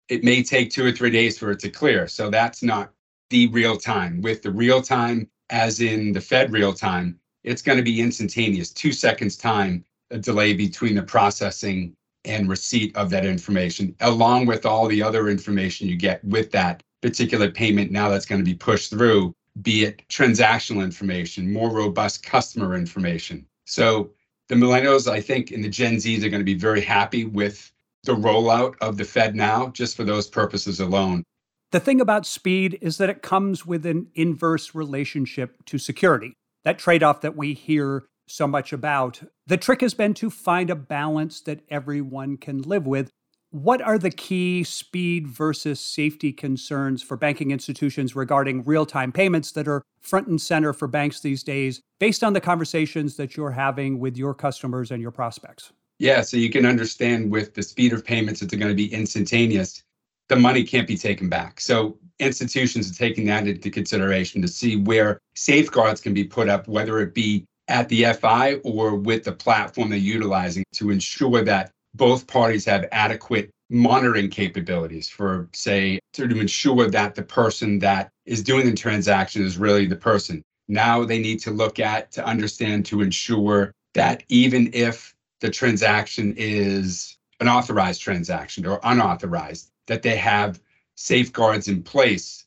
it 0.09 0.23
may 0.23 0.43
take 0.43 0.69
two 0.69 0.85
or 0.85 0.91
three 0.91 1.11
days 1.11 1.37
for 1.37 1.51
it 1.51 1.59
to 1.59 1.69
clear. 1.69 2.07
So 2.07 2.29
that's 2.29 2.61
not 2.61 2.91
the 3.29 3.47
real 3.47 3.77
time. 3.77 4.21
With 4.21 4.41
the 4.41 4.51
real 4.51 4.81
time, 4.81 5.29
as 5.49 5.79
in 5.79 6.11
the 6.11 6.21
Fed 6.21 6.51
real 6.51 6.73
time, 6.73 7.19
it's 7.43 7.61
going 7.61 7.77
to 7.77 7.83
be 7.83 8.01
instantaneous, 8.01 8.71
two 8.71 8.91
seconds 8.91 9.37
time, 9.37 9.83
a 10.11 10.17
delay 10.17 10.53
between 10.53 10.95
the 10.95 11.03
processing 11.03 11.95
and 12.25 12.49
receipt 12.49 12.95
of 12.95 13.09
that 13.09 13.25
information, 13.25 13.95
along 14.01 14.45
with 14.45 14.65
all 14.65 14.87
the 14.87 15.01
other 15.01 15.29
information 15.29 15.87
you 15.87 15.97
get 15.97 16.23
with 16.23 16.51
that 16.51 16.83
particular 17.01 17.51
payment 17.51 17.91
now 17.91 18.09
that's 18.09 18.25
going 18.25 18.39
to 18.39 18.45
be 18.49 18.55
pushed 18.55 18.89
through, 18.89 19.35
be 19.61 19.83
it 19.83 20.07
transactional 20.09 20.83
information, 20.83 21.51
more 21.51 21.69
robust 21.69 22.23
customer 22.23 22.75
information. 22.75 23.45
So 23.65 24.11
the 24.49 24.55
millennials, 24.55 25.09
I 25.09 25.21
think, 25.21 25.51
and 25.51 25.63
the 25.63 25.69
Gen 25.69 25.95
Zs 25.95 26.23
are 26.23 26.29
going 26.29 26.41
to 26.41 26.45
be 26.45 26.55
very 26.55 26.81
happy 26.81 27.25
with 27.25 27.71
the 28.03 28.15
rollout 28.15 28.75
of 28.81 28.97
the 28.97 29.03
FedNow, 29.03 29.71
just 29.73 29.95
for 29.95 30.03
those 30.03 30.27
purposes 30.27 30.79
alone. 30.79 31.23
The 31.71 31.79
thing 31.79 32.01
about 32.01 32.25
speed 32.25 32.77
is 32.81 32.97
that 32.97 33.09
it 33.09 33.21
comes 33.21 33.65
with 33.65 33.85
an 33.85 34.07
inverse 34.15 34.75
relationship 34.75 35.63
to 35.65 35.77
security 35.77 36.33
that 36.63 36.79
trade 36.79 37.03
off 37.03 37.21
that 37.21 37.35
we 37.35 37.53
hear 37.53 38.05
so 38.27 38.47
much 38.47 38.73
about. 38.73 39.21
The 39.47 39.57
trick 39.57 39.81
has 39.81 39.93
been 39.93 40.13
to 40.15 40.29
find 40.29 40.69
a 40.69 40.75
balance 40.75 41.41
that 41.41 41.61
everyone 41.69 42.37
can 42.37 42.61
live 42.61 42.85
with. 42.85 43.09
What 43.53 43.83
are 43.83 43.99
the 43.99 44.09
key 44.09 44.63
speed 44.63 45.27
versus 45.27 45.79
safety 45.79 46.33
concerns 46.33 47.03
for 47.03 47.15
banking 47.15 47.51
institutions 47.51 48.15
regarding 48.15 48.63
real 48.63 48.83
time 48.83 49.11
payments 49.11 49.51
that 49.51 49.67
are 49.67 49.83
front 50.01 50.25
and 50.25 50.41
center 50.41 50.73
for 50.73 50.87
banks 50.87 51.19
these 51.19 51.43
days, 51.43 51.79
based 51.99 52.23
on 52.23 52.33
the 52.33 52.41
conversations 52.41 53.15
that 53.17 53.37
you're 53.37 53.51
having 53.51 53.99
with 53.99 54.17
your 54.17 54.33
customers 54.33 54.89
and 54.89 55.03
your 55.03 55.11
prospects? 55.11 55.71
Yeah, 55.99 56.21
so 56.21 56.35
you 56.35 56.49
can 56.49 56.65
understand 56.65 57.29
with 57.29 57.53
the 57.53 57.61
speed 57.61 57.93
of 57.93 58.03
payments 58.03 58.39
that 58.39 58.49
they're 58.49 58.57
going 58.57 58.71
to 58.71 58.75
be 58.75 58.91
instantaneous, 58.91 59.83
the 60.29 60.35
money 60.35 60.63
can't 60.63 60.87
be 60.87 60.97
taken 60.97 61.29
back. 61.29 61.61
So 61.61 61.99
institutions 62.17 62.89
are 62.89 62.95
taking 62.95 63.27
that 63.27 63.45
into 63.45 63.69
consideration 63.69 64.41
to 64.41 64.47
see 64.47 64.77
where 64.77 65.19
safeguards 65.35 66.01
can 66.01 66.15
be 66.15 66.23
put 66.23 66.49
up, 66.49 66.67
whether 66.67 67.01
it 67.01 67.13
be 67.13 67.45
at 67.67 67.87
the 67.89 68.13
FI 68.13 68.55
or 68.63 68.95
with 68.95 69.25
the 69.25 69.31
platform 69.31 69.91
they're 69.91 69.99
utilizing 69.99 70.63
to 70.73 70.89
ensure 70.89 71.43
that 71.43 71.71
both 71.95 72.27
parties 72.27 72.65
have 72.65 72.87
adequate 72.91 73.49
monitoring 73.69 74.29
capabilities 74.29 75.09
for, 75.09 75.49
say, 75.53 75.99
to 76.13 76.23
ensure 76.23 76.89
that 76.89 77.15
the 77.15 77.23
person 77.23 77.79
that 77.79 78.09
is 78.25 78.43
doing 78.43 78.65
the 78.65 78.75
transaction 78.75 79.43
is 79.43 79.57
really 79.57 79.85
the 79.85 79.95
person. 79.95 80.43
Now 80.67 81.03
they 81.03 81.19
need 81.19 81.39
to 81.39 81.51
look 81.51 81.79
at 81.79 82.11
to 82.13 82.25
understand 82.25 82.85
to 82.87 83.01
ensure 83.01 83.73
that 83.93 84.23
even 84.29 84.69
if 84.73 85.13
the 85.41 85.49
transaction 85.49 86.33
is 86.37 87.17
an 87.39 87.47
authorized 87.47 88.01
transaction 88.01 88.65
or 88.65 88.79
unauthorized, 88.83 89.69
that 89.87 90.01
they 90.01 90.15
have 90.15 90.61
safeguards 90.95 91.67
in 91.67 91.83
place, 91.83 92.45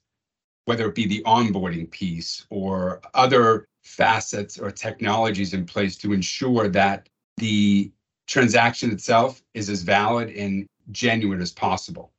whether 0.64 0.86
it 0.86 0.94
be 0.94 1.06
the 1.06 1.22
onboarding 1.24 1.90
piece 1.90 2.46
or 2.50 3.00
other 3.14 3.66
facets 3.82 4.58
or 4.58 4.70
technologies 4.70 5.54
in 5.54 5.66
place 5.66 5.96
to 5.96 6.12
ensure 6.12 6.68
that 6.68 7.08
the 7.36 7.90
transaction 8.26 8.90
itself 8.90 9.42
is 9.54 9.71
as 9.71 9.83
valid 9.83 10.30
and 10.30 10.66
genuine 10.90 11.40
as 11.40 11.52
possible. 11.52 12.12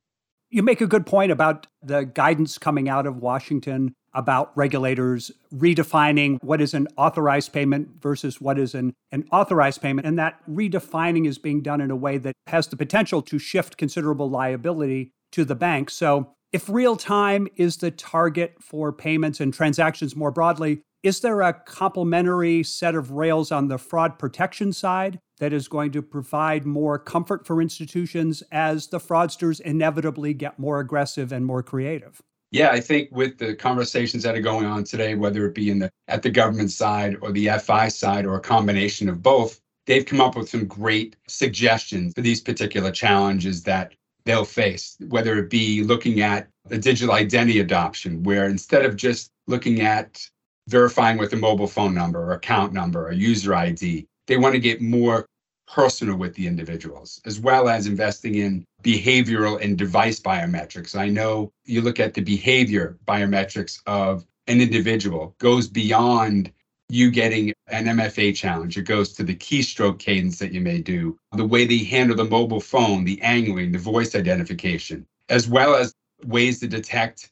You 0.50 0.64
make 0.64 0.80
a 0.80 0.88
good 0.88 1.06
point 1.06 1.32
about 1.32 1.68
the 1.82 2.04
guidance 2.04 2.58
coming 2.58 2.88
out 2.88 3.06
of 3.06 3.18
Washington 3.18 3.94
about 4.14 4.52
regulators 4.56 5.32
redefining 5.54 6.38
what 6.42 6.60
is 6.60 6.74
an 6.74 6.88
authorized 6.98 7.54
payment 7.54 7.90
versus 8.02 8.42
what 8.42 8.58
is 8.58 8.74
an, 8.74 8.94
an 9.12 9.26
authorized 9.32 9.82
payment. 9.82 10.08
And 10.08 10.18
that 10.18 10.40
redefining 10.50 11.28
is 11.28 11.38
being 11.38 11.62
done 11.62 11.82
in 11.82 11.92
a 11.92 11.96
way 11.96 12.18
that 12.18 12.34
has 12.48 12.68
the 12.68 12.78
potential 12.78 13.22
to 13.22 13.38
shift 13.38 13.78
considerable 13.78 14.30
liability 14.30 15.12
to 15.34 15.46
the 15.46 15.56
bank. 15.56 15.90
So, 15.90 16.34
if 16.54 16.70
real 16.70 16.96
time 16.96 17.50
is 17.58 17.78
the 17.78 17.92
target 17.92 18.56
for 18.62 18.94
payments 18.94 19.42
and 19.42 19.54
transactions 19.54 20.16
more 20.16 20.32
broadly, 20.32 20.82
is 21.04 21.20
there 21.20 21.42
a 21.42 21.54
complementary 21.54 22.64
set 22.64 22.96
of 22.96 23.12
rails 23.12 23.52
on 23.52 23.68
the 23.68 23.78
fraud 23.78 24.18
protection 24.18 24.74
side 24.74 25.20
that 25.40 25.54
is 25.54 25.68
going 25.68 25.92
to 25.92 26.02
provide 26.02 26.66
more 26.66 26.98
comfort 26.98 27.46
for 27.46 27.62
institutions 27.62 28.42
as 28.52 28.88
the 28.88 29.00
fraudsters 29.00 29.62
inevitably 29.62 30.34
get 30.34 30.58
more 30.58 30.80
aggressive 30.80 31.32
and 31.32 31.46
more 31.46 31.62
creative? 31.62 32.22
Yeah, 32.52 32.70
I 32.70 32.80
think 32.80 33.10
with 33.12 33.38
the 33.38 33.56
conversations 33.56 34.24
that 34.24 34.36
are 34.36 34.42
going 34.42 34.66
on 34.66 34.84
today, 34.84 35.16
whether 35.16 35.46
it 35.46 35.54
be 35.54 35.70
in 35.70 35.80
the 35.80 35.92
at 36.08 36.24
the 36.24 36.30
government 36.30 36.72
side 36.72 37.18
or 37.22 37.32
the 37.32 37.50
FI 37.60 37.90
side 37.90 38.26
or 38.26 38.36
a 38.36 38.42
combination 38.42 39.10
of 39.10 39.22
both, 39.22 39.60
they've 39.86 40.06
come 40.06 40.22
up 40.22 40.36
with 40.36 40.50
some 40.50 40.66
great 40.66 41.18
suggestions 41.28 42.14
for 42.16 42.22
these 42.22 42.42
particular 42.42 42.90
challenges 42.90 43.64
that 43.64 43.94
they'll 44.24 44.46
face, 44.46 44.98
whether 45.10 45.38
it 45.38 45.50
be 45.50 45.84
looking 45.84 46.22
at 46.22 46.48
the 46.66 46.78
digital 46.78 47.14
identity 47.14 47.60
adoption, 47.60 48.24
where 48.24 48.46
instead 48.46 48.86
of 48.86 48.96
just 48.96 49.32
looking 49.48 49.82
at 49.82 50.26
verifying 50.68 51.18
with 51.18 51.34
a 51.34 51.38
mobile 51.38 51.68
phone 51.68 51.94
number 51.94 52.22
or 52.22 52.34
account 52.34 52.74
number 52.74 53.08
or 53.08 53.12
user 53.12 53.54
ID, 53.54 54.06
they 54.28 54.38
want 54.38 54.54
to 54.54 54.60
get 54.60 54.82
more 54.82 55.26
personal 55.68 56.16
with 56.16 56.34
the 56.36 56.48
individuals, 56.48 57.22
as 57.26 57.40
well 57.40 57.68
as 57.68 57.88
investing 57.88 58.36
in 58.36 58.66
behavioral 58.84 59.62
and 59.62 59.78
device 59.78 60.20
biometrics. 60.20 60.98
I 60.98 61.10
know 61.10 61.52
you 61.66 61.82
look 61.82 62.00
at 62.00 62.14
the 62.14 62.22
behavior 62.22 62.98
biometrics 63.06 63.82
of 63.86 64.26
an 64.48 64.62
individual 64.62 65.36
goes 65.40 65.68
beyond 65.68 66.52
you 66.90 67.12
getting 67.12 67.54
an 67.68 67.86
MFA 67.86 68.34
challenge. 68.34 68.78
It 68.78 68.84
goes 68.84 69.12
to 69.14 69.24
the 69.24 69.36
keystroke 69.36 70.00
cadence 70.00 70.40
that 70.40 70.54
you 70.54 70.62
may 70.62 70.82
do, 70.82 71.18
the 71.34 71.46
way 71.46 71.66
they 71.66 71.80
handle 71.80 72.16
the 72.16 72.24
mobile 72.24 72.62
phone, 72.62 73.04
the 73.04 73.22
angling, 73.22 73.74
the 73.74 73.78
voice 73.78 74.16
identification, 74.16 75.06
as 75.28 75.50
well 75.50 75.76
as 75.76 75.94
ways 76.26 76.62
to 76.62 76.68
detect 76.68 77.30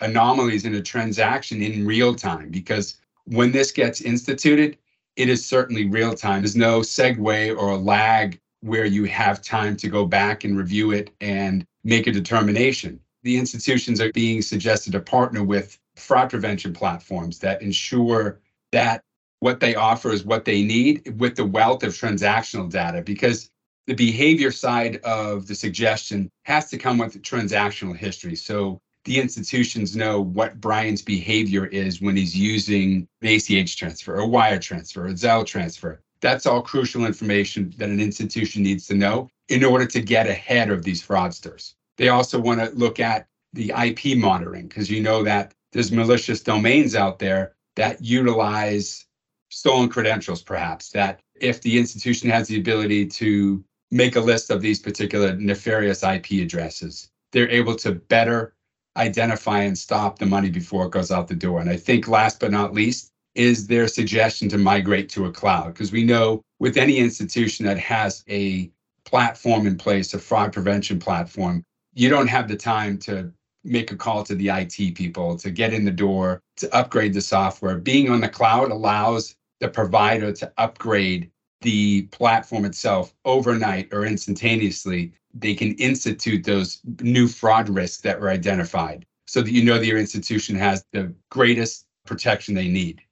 anomalies 0.00 0.64
in 0.64 0.74
a 0.74 0.82
transaction 0.82 1.62
in 1.62 1.86
real 1.86 2.14
time. 2.14 2.50
Because 2.50 2.98
when 3.24 3.52
this 3.52 3.72
gets 3.72 4.00
instituted, 4.00 4.78
it 5.16 5.28
is 5.28 5.44
certainly 5.44 5.86
real 5.86 6.14
time. 6.14 6.42
There's 6.42 6.56
no 6.56 6.80
segue 6.80 7.56
or 7.56 7.70
a 7.70 7.76
lag 7.76 8.40
where 8.60 8.84
you 8.84 9.04
have 9.04 9.42
time 9.42 9.76
to 9.76 9.88
go 9.88 10.06
back 10.06 10.44
and 10.44 10.56
review 10.56 10.92
it 10.92 11.10
and 11.20 11.64
make 11.84 12.06
a 12.06 12.12
determination. 12.12 13.00
The 13.22 13.36
institutions 13.36 14.00
are 14.00 14.12
being 14.12 14.42
suggested 14.42 14.92
to 14.92 15.00
partner 15.00 15.42
with 15.42 15.78
fraud 15.96 16.30
prevention 16.30 16.72
platforms 16.72 17.38
that 17.40 17.62
ensure 17.62 18.40
that 18.72 19.02
what 19.40 19.60
they 19.60 19.74
offer 19.74 20.10
is 20.10 20.24
what 20.24 20.44
they 20.44 20.62
need 20.62 21.18
with 21.18 21.36
the 21.36 21.44
wealth 21.44 21.82
of 21.82 21.92
transactional 21.92 22.70
data 22.70 23.02
because 23.02 23.50
the 23.86 23.94
behavior 23.94 24.50
side 24.50 24.96
of 24.98 25.46
the 25.46 25.54
suggestion 25.54 26.30
has 26.44 26.68
to 26.70 26.78
come 26.78 26.98
with 26.98 27.12
the 27.12 27.18
transactional 27.18 27.96
history. 27.96 28.36
So 28.36 28.80
the 29.08 29.18
institutions 29.18 29.96
know 29.96 30.20
what 30.20 30.60
Brian's 30.60 31.00
behavior 31.00 31.64
is 31.64 32.02
when 32.02 32.14
he's 32.14 32.36
using 32.36 33.08
the 33.22 33.36
ACH 33.36 33.78
transfer, 33.78 34.18
a 34.18 34.26
wire 34.26 34.58
transfer, 34.58 35.06
a 35.06 35.12
Zelle 35.12 35.46
transfer. 35.46 36.02
That's 36.20 36.44
all 36.44 36.60
crucial 36.60 37.06
information 37.06 37.72
that 37.78 37.88
an 37.88 38.00
institution 38.00 38.62
needs 38.62 38.86
to 38.88 38.94
know 38.94 39.30
in 39.48 39.64
order 39.64 39.86
to 39.86 40.02
get 40.02 40.26
ahead 40.26 40.68
of 40.70 40.82
these 40.82 41.02
fraudsters. 41.02 41.72
They 41.96 42.10
also 42.10 42.38
want 42.38 42.60
to 42.60 42.68
look 42.76 43.00
at 43.00 43.26
the 43.54 43.72
IP 43.82 44.18
monitoring 44.18 44.68
because 44.68 44.90
you 44.90 45.00
know 45.00 45.22
that 45.22 45.54
there's 45.72 45.90
malicious 45.90 46.42
domains 46.42 46.94
out 46.94 47.18
there 47.18 47.54
that 47.76 48.04
utilize 48.04 49.06
stolen 49.48 49.88
credentials, 49.88 50.42
perhaps. 50.42 50.90
That 50.90 51.20
if 51.34 51.62
the 51.62 51.78
institution 51.78 52.28
has 52.28 52.48
the 52.48 52.58
ability 52.58 53.06
to 53.06 53.64
make 53.90 54.16
a 54.16 54.20
list 54.20 54.50
of 54.50 54.60
these 54.60 54.80
particular 54.80 55.34
nefarious 55.34 56.02
IP 56.02 56.42
addresses, 56.42 57.08
they're 57.32 57.48
able 57.48 57.74
to 57.76 57.92
better 57.92 58.54
identify 58.98 59.60
and 59.62 59.78
stop 59.78 60.18
the 60.18 60.26
money 60.26 60.50
before 60.50 60.86
it 60.86 60.92
goes 60.92 61.10
out 61.10 61.28
the 61.28 61.34
door. 61.34 61.60
And 61.60 61.70
I 61.70 61.76
think 61.76 62.08
last 62.08 62.40
but 62.40 62.50
not 62.50 62.74
least 62.74 63.10
is 63.34 63.66
their 63.66 63.88
suggestion 63.88 64.48
to 64.48 64.58
migrate 64.58 65.08
to 65.10 65.26
a 65.26 65.32
cloud 65.32 65.72
because 65.72 65.92
we 65.92 66.04
know 66.04 66.42
with 66.58 66.76
any 66.76 66.98
institution 66.98 67.64
that 67.66 67.78
has 67.78 68.24
a 68.28 68.70
platform 69.04 69.66
in 69.66 69.76
place, 69.76 70.12
a 70.12 70.18
fraud 70.18 70.52
prevention 70.52 70.98
platform, 70.98 71.62
you 71.94 72.08
don't 72.08 72.26
have 72.28 72.48
the 72.48 72.56
time 72.56 72.98
to 72.98 73.32
make 73.64 73.92
a 73.92 73.96
call 73.96 74.22
to 74.24 74.34
the 74.34 74.48
IT 74.48 74.94
people 74.94 75.36
to 75.36 75.50
get 75.50 75.72
in 75.72 75.84
the 75.84 75.90
door, 75.90 76.40
to 76.56 76.74
upgrade 76.74 77.14
the 77.14 77.20
software. 77.20 77.78
Being 77.78 78.10
on 78.10 78.20
the 78.20 78.28
cloud 78.28 78.70
allows 78.70 79.34
the 79.60 79.68
provider 79.68 80.32
to 80.32 80.52
upgrade 80.58 81.30
the 81.60 82.02
platform 82.02 82.64
itself 82.64 83.12
overnight 83.24 83.88
or 83.92 84.06
instantaneously 84.06 85.12
they 85.34 85.54
can 85.54 85.74
institute 85.74 86.44
those 86.44 86.80
new 87.00 87.28
fraud 87.28 87.68
risks 87.68 88.02
that 88.02 88.20
were 88.20 88.30
identified 88.30 89.04
so 89.26 89.42
that 89.42 89.52
you 89.52 89.62
know 89.62 89.78
that 89.78 89.86
your 89.86 89.98
institution 89.98 90.56
has 90.56 90.84
the 90.92 91.12
greatest 91.30 91.86
protection 92.06 92.54
they 92.54 92.68
need. 92.68 93.02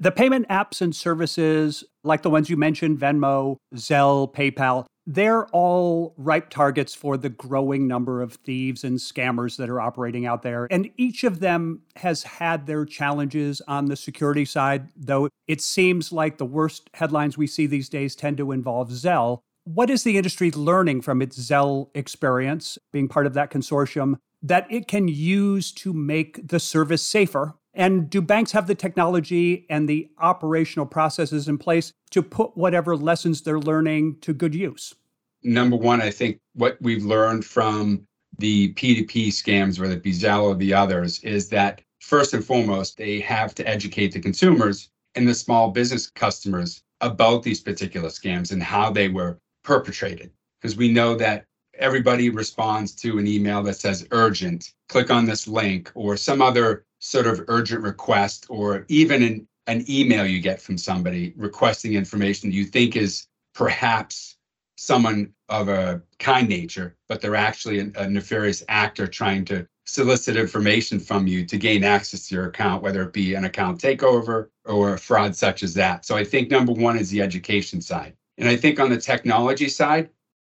The 0.00 0.12
payment 0.12 0.48
apps 0.48 0.80
and 0.80 0.94
services, 0.94 1.84
like 2.04 2.22
the 2.22 2.30
ones 2.30 2.48
you 2.48 2.56
mentioned, 2.56 2.98
Venmo, 2.98 3.56
Zelle, 3.74 4.32
PayPal, 4.32 4.86
they're 5.10 5.46
all 5.48 6.14
ripe 6.18 6.50
targets 6.50 6.94
for 6.94 7.16
the 7.16 7.30
growing 7.30 7.88
number 7.88 8.20
of 8.20 8.34
thieves 8.34 8.84
and 8.84 8.98
scammers 8.98 9.56
that 9.56 9.70
are 9.70 9.80
operating 9.80 10.26
out 10.26 10.42
there. 10.42 10.68
And 10.70 10.90
each 10.98 11.24
of 11.24 11.40
them 11.40 11.80
has 11.96 12.22
had 12.22 12.66
their 12.66 12.84
challenges 12.84 13.62
on 13.66 13.86
the 13.86 13.96
security 13.96 14.44
side, 14.44 14.88
though 14.94 15.30
it 15.46 15.62
seems 15.62 16.12
like 16.12 16.36
the 16.36 16.44
worst 16.44 16.90
headlines 16.92 17.38
we 17.38 17.46
see 17.46 17.66
these 17.66 17.88
days 17.88 18.14
tend 18.14 18.36
to 18.36 18.52
involve 18.52 18.90
Zelle. 18.90 19.40
What 19.74 19.90
is 19.90 20.02
the 20.02 20.16
industry 20.16 20.50
learning 20.50 21.02
from 21.02 21.20
its 21.20 21.38
Zelle 21.38 21.90
experience, 21.94 22.78
being 22.90 23.06
part 23.06 23.26
of 23.26 23.34
that 23.34 23.50
consortium, 23.50 24.14
that 24.40 24.66
it 24.70 24.88
can 24.88 25.08
use 25.08 25.72
to 25.72 25.92
make 25.92 26.48
the 26.48 26.58
service 26.58 27.02
safer? 27.02 27.54
And 27.74 28.08
do 28.08 28.22
banks 28.22 28.52
have 28.52 28.66
the 28.66 28.74
technology 28.74 29.66
and 29.68 29.86
the 29.86 30.08
operational 30.20 30.86
processes 30.86 31.48
in 31.48 31.58
place 31.58 31.92
to 32.12 32.22
put 32.22 32.56
whatever 32.56 32.96
lessons 32.96 33.42
they're 33.42 33.60
learning 33.60 34.16
to 34.22 34.32
good 34.32 34.54
use? 34.54 34.94
Number 35.42 35.76
one, 35.76 36.00
I 36.00 36.12
think 36.12 36.38
what 36.54 36.78
we've 36.80 37.04
learned 37.04 37.44
from 37.44 38.06
the 38.38 38.72
P2P 38.72 39.28
scams, 39.28 39.78
whether 39.78 39.92
it 39.92 40.02
be 40.02 40.14
Zelle 40.14 40.44
or 40.44 40.54
the 40.54 40.72
others, 40.72 41.18
is 41.20 41.50
that 41.50 41.82
first 42.00 42.32
and 42.32 42.42
foremost, 42.42 42.96
they 42.96 43.20
have 43.20 43.54
to 43.56 43.68
educate 43.68 44.12
the 44.12 44.20
consumers 44.20 44.88
and 45.14 45.28
the 45.28 45.34
small 45.34 45.72
business 45.72 46.08
customers 46.08 46.82
about 47.02 47.42
these 47.42 47.60
particular 47.60 48.08
scams 48.08 48.50
and 48.50 48.62
how 48.62 48.90
they 48.90 49.08
were 49.08 49.38
perpetrated 49.68 50.30
because 50.58 50.78
we 50.78 50.90
know 50.90 51.14
that 51.14 51.44
everybody 51.74 52.30
responds 52.30 52.94
to 52.94 53.18
an 53.18 53.26
email 53.26 53.62
that 53.62 53.76
says 53.76 54.08
urgent, 54.12 54.72
click 54.88 55.10
on 55.10 55.26
this 55.26 55.46
link, 55.46 55.92
or 55.94 56.16
some 56.16 56.40
other 56.40 56.86
sort 57.00 57.26
of 57.26 57.44
urgent 57.48 57.82
request, 57.82 58.46
or 58.48 58.86
even 58.88 59.22
an, 59.22 59.46
an 59.66 59.84
email 59.86 60.24
you 60.24 60.40
get 60.40 60.58
from 60.58 60.78
somebody 60.78 61.34
requesting 61.36 61.92
information 61.92 62.50
you 62.50 62.64
think 62.64 62.96
is 62.96 63.26
perhaps 63.54 64.38
someone 64.78 65.30
of 65.50 65.68
a 65.68 66.00
kind 66.18 66.48
nature, 66.48 66.96
but 67.06 67.20
they're 67.20 67.36
actually 67.36 67.78
a, 67.80 67.90
a 67.96 68.08
nefarious 68.08 68.64
actor 68.70 69.06
trying 69.06 69.44
to 69.44 69.66
solicit 69.84 70.34
information 70.36 70.98
from 70.98 71.26
you 71.26 71.44
to 71.44 71.58
gain 71.58 71.84
access 71.84 72.26
to 72.26 72.34
your 72.34 72.46
account, 72.46 72.82
whether 72.82 73.02
it 73.02 73.12
be 73.12 73.34
an 73.34 73.44
account 73.44 73.78
takeover 73.78 74.48
or 74.64 74.94
a 74.94 74.98
fraud 74.98 75.36
such 75.36 75.62
as 75.62 75.74
that. 75.74 76.06
So 76.06 76.16
I 76.16 76.24
think 76.24 76.50
number 76.50 76.72
one 76.72 76.98
is 76.98 77.10
the 77.10 77.20
education 77.20 77.82
side. 77.82 78.14
And 78.38 78.48
I 78.48 78.56
think 78.56 78.78
on 78.78 78.88
the 78.88 78.98
technology 78.98 79.68
side, 79.68 80.10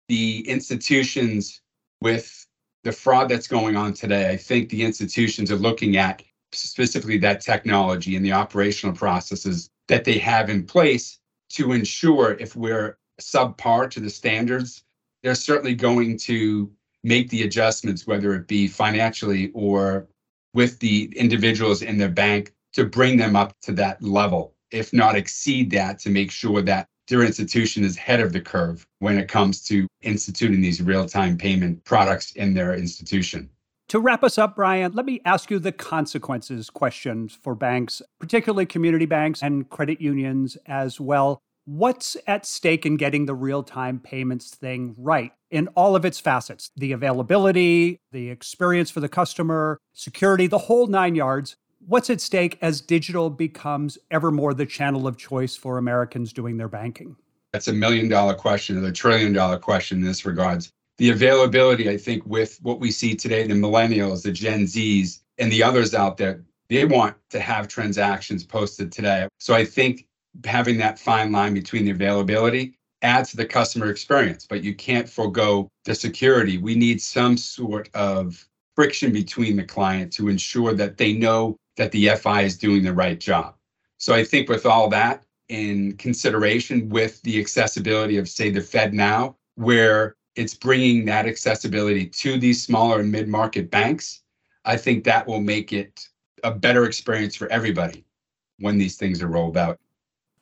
the 0.08 0.46
institutions 0.48 1.62
with 2.00 2.46
the 2.82 2.92
fraud 2.92 3.28
that's 3.28 3.48
going 3.48 3.76
on 3.76 3.94
today, 3.94 4.28
I 4.28 4.36
think 4.36 4.68
the 4.68 4.84
institutions 4.84 5.50
are 5.50 5.56
looking 5.56 5.96
at 5.96 6.22
specifically 6.52 7.18
that 7.18 7.40
technology 7.40 8.16
and 8.16 8.24
the 8.24 8.32
operational 8.32 8.94
processes 8.94 9.70
that 9.88 10.04
they 10.04 10.18
have 10.18 10.50
in 10.50 10.64
place 10.64 11.18
to 11.50 11.72
ensure 11.72 12.36
if 12.40 12.56
we're 12.56 12.98
subpar 13.20 13.88
to 13.90 14.00
the 14.00 14.10
standards, 14.10 14.82
they're 15.22 15.34
certainly 15.34 15.74
going 15.74 16.18
to 16.18 16.70
make 17.04 17.30
the 17.30 17.42
adjustments, 17.42 18.06
whether 18.06 18.34
it 18.34 18.48
be 18.48 18.66
financially 18.66 19.50
or 19.54 20.08
with 20.54 20.78
the 20.80 21.12
individuals 21.16 21.82
in 21.82 21.98
their 21.98 22.08
bank 22.08 22.52
to 22.72 22.84
bring 22.84 23.16
them 23.16 23.36
up 23.36 23.54
to 23.62 23.72
that 23.72 24.02
level, 24.02 24.54
if 24.70 24.92
not 24.92 25.14
exceed 25.14 25.70
that, 25.70 25.98
to 26.00 26.10
make 26.10 26.30
sure 26.30 26.62
that 26.62 26.88
their 27.08 27.22
institution 27.22 27.84
is 27.84 27.96
ahead 27.96 28.20
of 28.20 28.32
the 28.32 28.40
curve 28.40 28.86
when 28.98 29.18
it 29.18 29.28
comes 29.28 29.62
to 29.64 29.86
instituting 30.02 30.60
these 30.60 30.82
real 30.82 31.06
time 31.06 31.36
payment 31.36 31.84
products 31.84 32.32
in 32.32 32.54
their 32.54 32.74
institution. 32.74 33.48
To 33.88 34.00
wrap 34.00 34.24
us 34.24 34.36
up, 34.36 34.56
Brian, 34.56 34.92
let 34.92 35.06
me 35.06 35.20
ask 35.24 35.50
you 35.50 35.60
the 35.60 35.70
consequences 35.70 36.70
questions 36.70 37.38
for 37.40 37.54
banks, 37.54 38.02
particularly 38.18 38.66
community 38.66 39.06
banks 39.06 39.42
and 39.42 39.68
credit 39.70 40.00
unions 40.00 40.56
as 40.66 41.00
well. 41.00 41.38
What's 41.66 42.16
at 42.26 42.46
stake 42.46 42.84
in 42.84 42.96
getting 42.96 43.26
the 43.26 43.34
real 43.34 43.62
time 43.62 44.00
payments 44.00 44.50
thing 44.50 44.94
right? 44.98 45.32
in 45.50 45.68
all 45.68 45.94
of 45.96 46.04
its 46.04 46.18
facets 46.18 46.70
the 46.76 46.92
availability, 46.92 48.00
the 48.12 48.30
experience 48.30 48.90
for 48.90 49.00
the 49.00 49.08
customer, 49.08 49.78
security, 49.92 50.46
the 50.46 50.58
whole 50.58 50.86
nine 50.86 51.14
yards. 51.14 51.56
What's 51.88 52.10
at 52.10 52.20
stake 52.20 52.58
as 52.62 52.80
digital 52.80 53.30
becomes 53.30 53.96
ever 54.10 54.32
more 54.32 54.52
the 54.54 54.66
channel 54.66 55.06
of 55.06 55.16
choice 55.16 55.54
for 55.54 55.78
Americans 55.78 56.32
doing 56.32 56.56
their 56.56 56.68
banking? 56.68 57.14
That's 57.52 57.68
a 57.68 57.72
million 57.72 58.08
dollar 58.08 58.34
question, 58.34 58.82
or 58.82 58.88
a 58.88 58.92
trillion 58.92 59.32
dollar 59.32 59.56
question 59.56 59.98
in 59.98 60.04
this 60.04 60.26
regards. 60.26 60.72
The 60.98 61.10
availability, 61.10 61.88
I 61.88 61.96
think, 61.96 62.26
with 62.26 62.58
what 62.62 62.80
we 62.80 62.90
see 62.90 63.14
today, 63.14 63.46
the 63.46 63.54
millennials, 63.54 64.24
the 64.24 64.32
Gen 64.32 64.64
Zs, 64.64 65.20
and 65.38 65.52
the 65.52 65.62
others 65.62 65.94
out 65.94 66.16
there, 66.16 66.42
they 66.68 66.84
want 66.84 67.14
to 67.30 67.38
have 67.38 67.68
transactions 67.68 68.44
posted 68.44 68.90
today. 68.90 69.28
So 69.38 69.54
I 69.54 69.64
think 69.64 70.08
having 70.44 70.78
that 70.78 70.98
fine 70.98 71.30
line 71.30 71.54
between 71.54 71.84
the 71.84 71.92
availability 71.92 72.76
adds 73.02 73.30
to 73.30 73.36
the 73.36 73.46
customer 73.46 73.90
experience, 73.90 74.44
but 74.44 74.64
you 74.64 74.74
can't 74.74 75.08
forego 75.08 75.68
the 75.84 75.94
security. 75.94 76.58
We 76.58 76.74
need 76.74 77.00
some 77.00 77.36
sort 77.36 77.88
of 77.94 78.44
friction 78.76 79.12
between 79.12 79.56
the 79.56 79.64
client 79.64 80.12
to 80.12 80.28
ensure 80.28 80.74
that 80.74 80.98
they 80.98 81.12
know 81.12 81.58
that 81.76 81.90
the 81.92 82.10
FI 82.10 82.42
is 82.42 82.56
doing 82.56 82.84
the 82.84 82.92
right 82.92 83.18
job. 83.18 83.54
So 83.96 84.14
I 84.14 84.22
think 84.22 84.48
with 84.48 84.66
all 84.66 84.88
that 84.90 85.24
in 85.48 85.96
consideration 85.96 86.88
with 86.88 87.20
the 87.22 87.40
accessibility 87.40 88.18
of 88.18 88.28
say 88.28 88.50
the 88.50 88.60
FedNow, 88.60 89.34
where 89.54 90.16
it's 90.34 90.54
bringing 90.54 91.06
that 91.06 91.26
accessibility 91.26 92.06
to 92.06 92.38
these 92.38 92.62
smaller 92.62 93.00
and 93.00 93.10
mid-market 93.10 93.70
banks, 93.70 94.22
I 94.64 94.76
think 94.76 95.04
that 95.04 95.26
will 95.26 95.40
make 95.40 95.72
it 95.72 96.06
a 96.44 96.50
better 96.50 96.84
experience 96.84 97.34
for 97.34 97.48
everybody 97.48 98.04
when 98.58 98.76
these 98.76 98.96
things 98.96 99.22
are 99.22 99.28
rolled 99.28 99.56
out. 99.56 99.78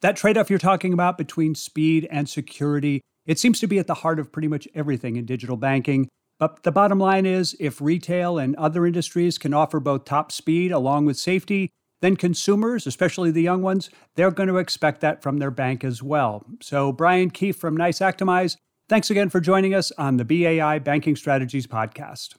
That 0.01 0.17
trade 0.17 0.37
off 0.37 0.51
you're 0.51 0.59
talking 0.59 0.93
about 0.93 1.17
between 1.17 1.55
speed 1.55 2.09
and 2.11 2.29
security, 2.29 3.01
it 3.27 3.39
seems 3.39 3.61
to 3.61 3.67
be 3.67 3.79
at 3.79 3.87
the 3.87 3.95
heart 3.95 4.19
of 4.19 4.33
pretty 4.33 4.49
much 4.49 4.67
everything 4.75 5.17
in 5.17 5.25
digital 5.25 5.57
banking. 5.57 6.09
But 6.39 6.63
the 6.65 6.73
bottom 6.73 6.99
line 6.99 7.27
is 7.27 7.57
if 7.61 7.81
retail 7.81 8.39
and 8.39 8.57
other 8.57 8.87
industries 8.87 9.39
can 9.39 9.55
offer 9.55 9.81
both 9.81 10.05
top 10.05 10.33
speed 10.33 10.73
along 10.73 11.07
with 11.07 11.17
safety, 11.17 11.71
then 12.01 12.17
consumers, 12.17 12.87
especially 12.87 13.31
the 13.31 13.43
young 13.43 13.63
ones, 13.63 13.89
they're 14.15 14.31
going 14.31 14.49
to 14.49 14.59
expect 14.59 15.01
that 15.01 15.23
from 15.23 15.39
their 15.39 15.51
bank 15.51 15.85
as 15.85 16.03
well. 16.03 16.45
So, 16.61 16.93
Brian 16.93 17.31
Keefe 17.31 17.57
from 17.57 17.77
NICE 17.77 18.01
Actimize, 18.01 18.57
thanks 18.89 19.11
again 19.11 19.31
for 19.31 19.41
joining 19.41 19.75
us 19.75 19.91
on 19.93 20.17
the 20.17 20.25
BAI 20.25 20.81
Banking 20.81 21.17
Strategies 21.17 21.67
podcast. 21.67 22.35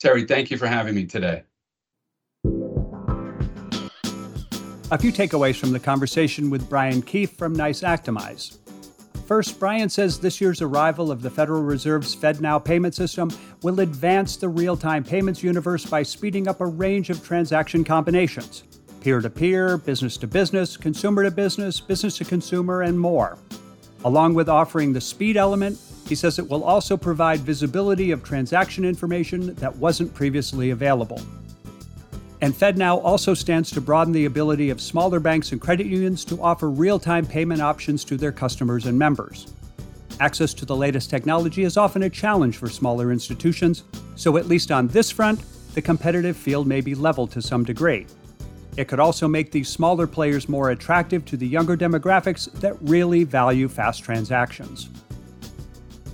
Terry, 0.00 0.24
thank 0.24 0.50
you 0.50 0.56
for 0.56 0.66
having 0.66 0.94
me 0.94 1.04
today. 1.04 1.42
A 4.90 4.98
few 4.98 5.12
takeaways 5.12 5.56
from 5.56 5.72
the 5.72 5.80
conversation 5.80 6.50
with 6.50 6.68
Brian 6.68 7.02
Keefe 7.02 7.36
from 7.36 7.52
NICE 7.52 7.80
Actimize. 7.82 8.58
First, 9.26 9.58
Brian 9.58 9.88
says 9.88 10.20
this 10.20 10.38
year's 10.38 10.60
arrival 10.60 11.10
of 11.10 11.22
the 11.22 11.30
Federal 11.30 11.62
Reserve's 11.62 12.14
FedNow 12.14 12.62
payment 12.62 12.94
system 12.94 13.30
will 13.62 13.80
advance 13.80 14.36
the 14.36 14.50
real 14.50 14.76
time 14.76 15.02
payments 15.02 15.42
universe 15.42 15.86
by 15.86 16.02
speeding 16.02 16.46
up 16.46 16.60
a 16.60 16.66
range 16.66 17.08
of 17.08 17.24
transaction 17.24 17.84
combinations 17.84 18.64
peer 19.00 19.20
to 19.20 19.28
peer, 19.28 19.76
business 19.76 20.16
to 20.16 20.26
business, 20.26 20.78
consumer 20.78 21.24
to 21.24 21.30
business, 21.30 21.78
business 21.78 22.16
to 22.16 22.24
consumer, 22.24 22.82
and 22.82 22.98
more. 22.98 23.36
Along 24.06 24.32
with 24.32 24.48
offering 24.48 24.94
the 24.94 25.00
speed 25.00 25.36
element, 25.36 25.78
he 26.08 26.14
says 26.14 26.38
it 26.38 26.48
will 26.48 26.64
also 26.64 26.96
provide 26.96 27.40
visibility 27.40 28.12
of 28.12 28.24
transaction 28.24 28.82
information 28.82 29.54
that 29.56 29.76
wasn't 29.76 30.14
previously 30.14 30.70
available. 30.70 31.20
And 32.44 32.52
FedNow 32.52 33.02
also 33.02 33.32
stands 33.32 33.70
to 33.70 33.80
broaden 33.80 34.12
the 34.12 34.26
ability 34.26 34.68
of 34.68 34.78
smaller 34.78 35.18
banks 35.18 35.52
and 35.52 35.60
credit 35.62 35.86
unions 35.86 36.26
to 36.26 36.42
offer 36.42 36.68
real 36.68 36.98
time 36.98 37.24
payment 37.24 37.62
options 37.62 38.04
to 38.04 38.18
their 38.18 38.32
customers 38.32 38.84
and 38.84 38.98
members. 38.98 39.46
Access 40.20 40.52
to 40.52 40.66
the 40.66 40.76
latest 40.76 41.08
technology 41.08 41.62
is 41.62 41.78
often 41.78 42.02
a 42.02 42.10
challenge 42.10 42.58
for 42.58 42.68
smaller 42.68 43.12
institutions, 43.12 43.84
so 44.14 44.36
at 44.36 44.46
least 44.46 44.70
on 44.70 44.88
this 44.88 45.10
front, 45.10 45.42
the 45.72 45.80
competitive 45.80 46.36
field 46.36 46.66
may 46.66 46.82
be 46.82 46.94
leveled 46.94 47.30
to 47.30 47.40
some 47.40 47.64
degree. 47.64 48.06
It 48.76 48.88
could 48.88 49.00
also 49.00 49.26
make 49.26 49.50
these 49.50 49.70
smaller 49.70 50.06
players 50.06 50.46
more 50.46 50.68
attractive 50.68 51.24
to 51.24 51.38
the 51.38 51.48
younger 51.48 51.78
demographics 51.78 52.52
that 52.60 52.76
really 52.82 53.24
value 53.24 53.68
fast 53.68 54.04
transactions. 54.04 54.90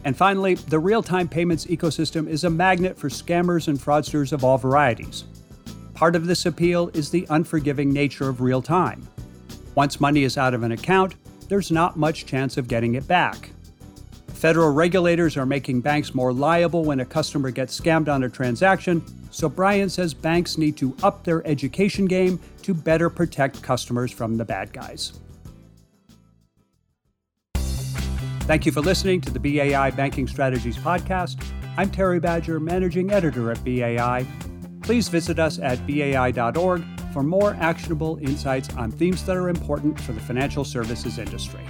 And 0.05 0.17
finally, 0.17 0.55
the 0.55 0.79
real 0.79 1.03
time 1.03 1.27
payments 1.27 1.67
ecosystem 1.67 2.29
is 2.29 2.45
a 2.45 2.51
magnet 2.51 2.97
for 2.97 3.09
scammers 3.09 3.67
and 3.67 3.81
fraudsters 3.81 4.33
of 4.33 4.45
all 4.45 4.59
varieties. 4.59 5.25
Part 6.01 6.17
of 6.17 6.27
this 6.27 6.47
appeal 6.47 6.91
is 6.95 7.11
the 7.11 7.27
unforgiving 7.29 7.93
nature 7.93 8.31
of 8.31 8.41
real 8.41 8.63
time. 8.63 9.07
Once 9.75 10.01
money 10.01 10.23
is 10.23 10.39
out 10.39 10.55
of 10.55 10.63
an 10.63 10.73
account, 10.73 11.15
there's 11.51 11.71
not 11.71 11.99
much 11.99 12.25
chance 12.25 12.57
of 12.57 12.69
getting 12.69 12.95
it 12.95 13.07
back. 13.07 13.51
Federal 14.29 14.73
regulators 14.73 15.37
are 15.37 15.45
making 15.45 15.83
banks 15.83 16.15
more 16.15 16.33
liable 16.33 16.85
when 16.87 17.01
a 17.01 17.05
customer 17.05 17.51
gets 17.51 17.79
scammed 17.79 18.09
on 18.09 18.25
a 18.25 18.31
transaction, 18.31 19.05
so 19.31 19.47
Brian 19.47 19.91
says 19.91 20.15
banks 20.15 20.57
need 20.57 20.75
to 20.79 20.97
up 21.03 21.23
their 21.23 21.47
education 21.47 22.07
game 22.07 22.41
to 22.63 22.73
better 22.73 23.11
protect 23.11 23.63
customers 23.63 24.11
from 24.11 24.39
the 24.39 24.45
bad 24.47 24.73
guys. 24.73 25.21
Thank 28.47 28.65
you 28.65 28.73
for 28.73 28.81
listening 28.81 29.21
to 29.21 29.31
the 29.31 29.39
BAI 29.39 29.91
Banking 29.91 30.27
Strategies 30.27 30.79
Podcast. 30.79 31.45
I'm 31.77 31.91
Terry 31.91 32.21
Badger, 32.21 32.59
Managing 32.59 33.11
Editor 33.11 33.51
at 33.51 33.63
BAI 33.63 34.27
please 34.91 35.09
visit 35.09 35.39
us 35.39 35.61
at 35.61 35.79
bai.org 35.87 36.83
for 37.13 37.23
more 37.23 37.55
actionable 37.61 38.19
insights 38.23 38.69
on 38.75 38.91
themes 38.91 39.25
that 39.25 39.37
are 39.37 39.49
important 39.49 40.01
for 40.01 40.13
the 40.13 40.19
financial 40.19 40.65
services 40.65 41.17
industry. 41.17 41.61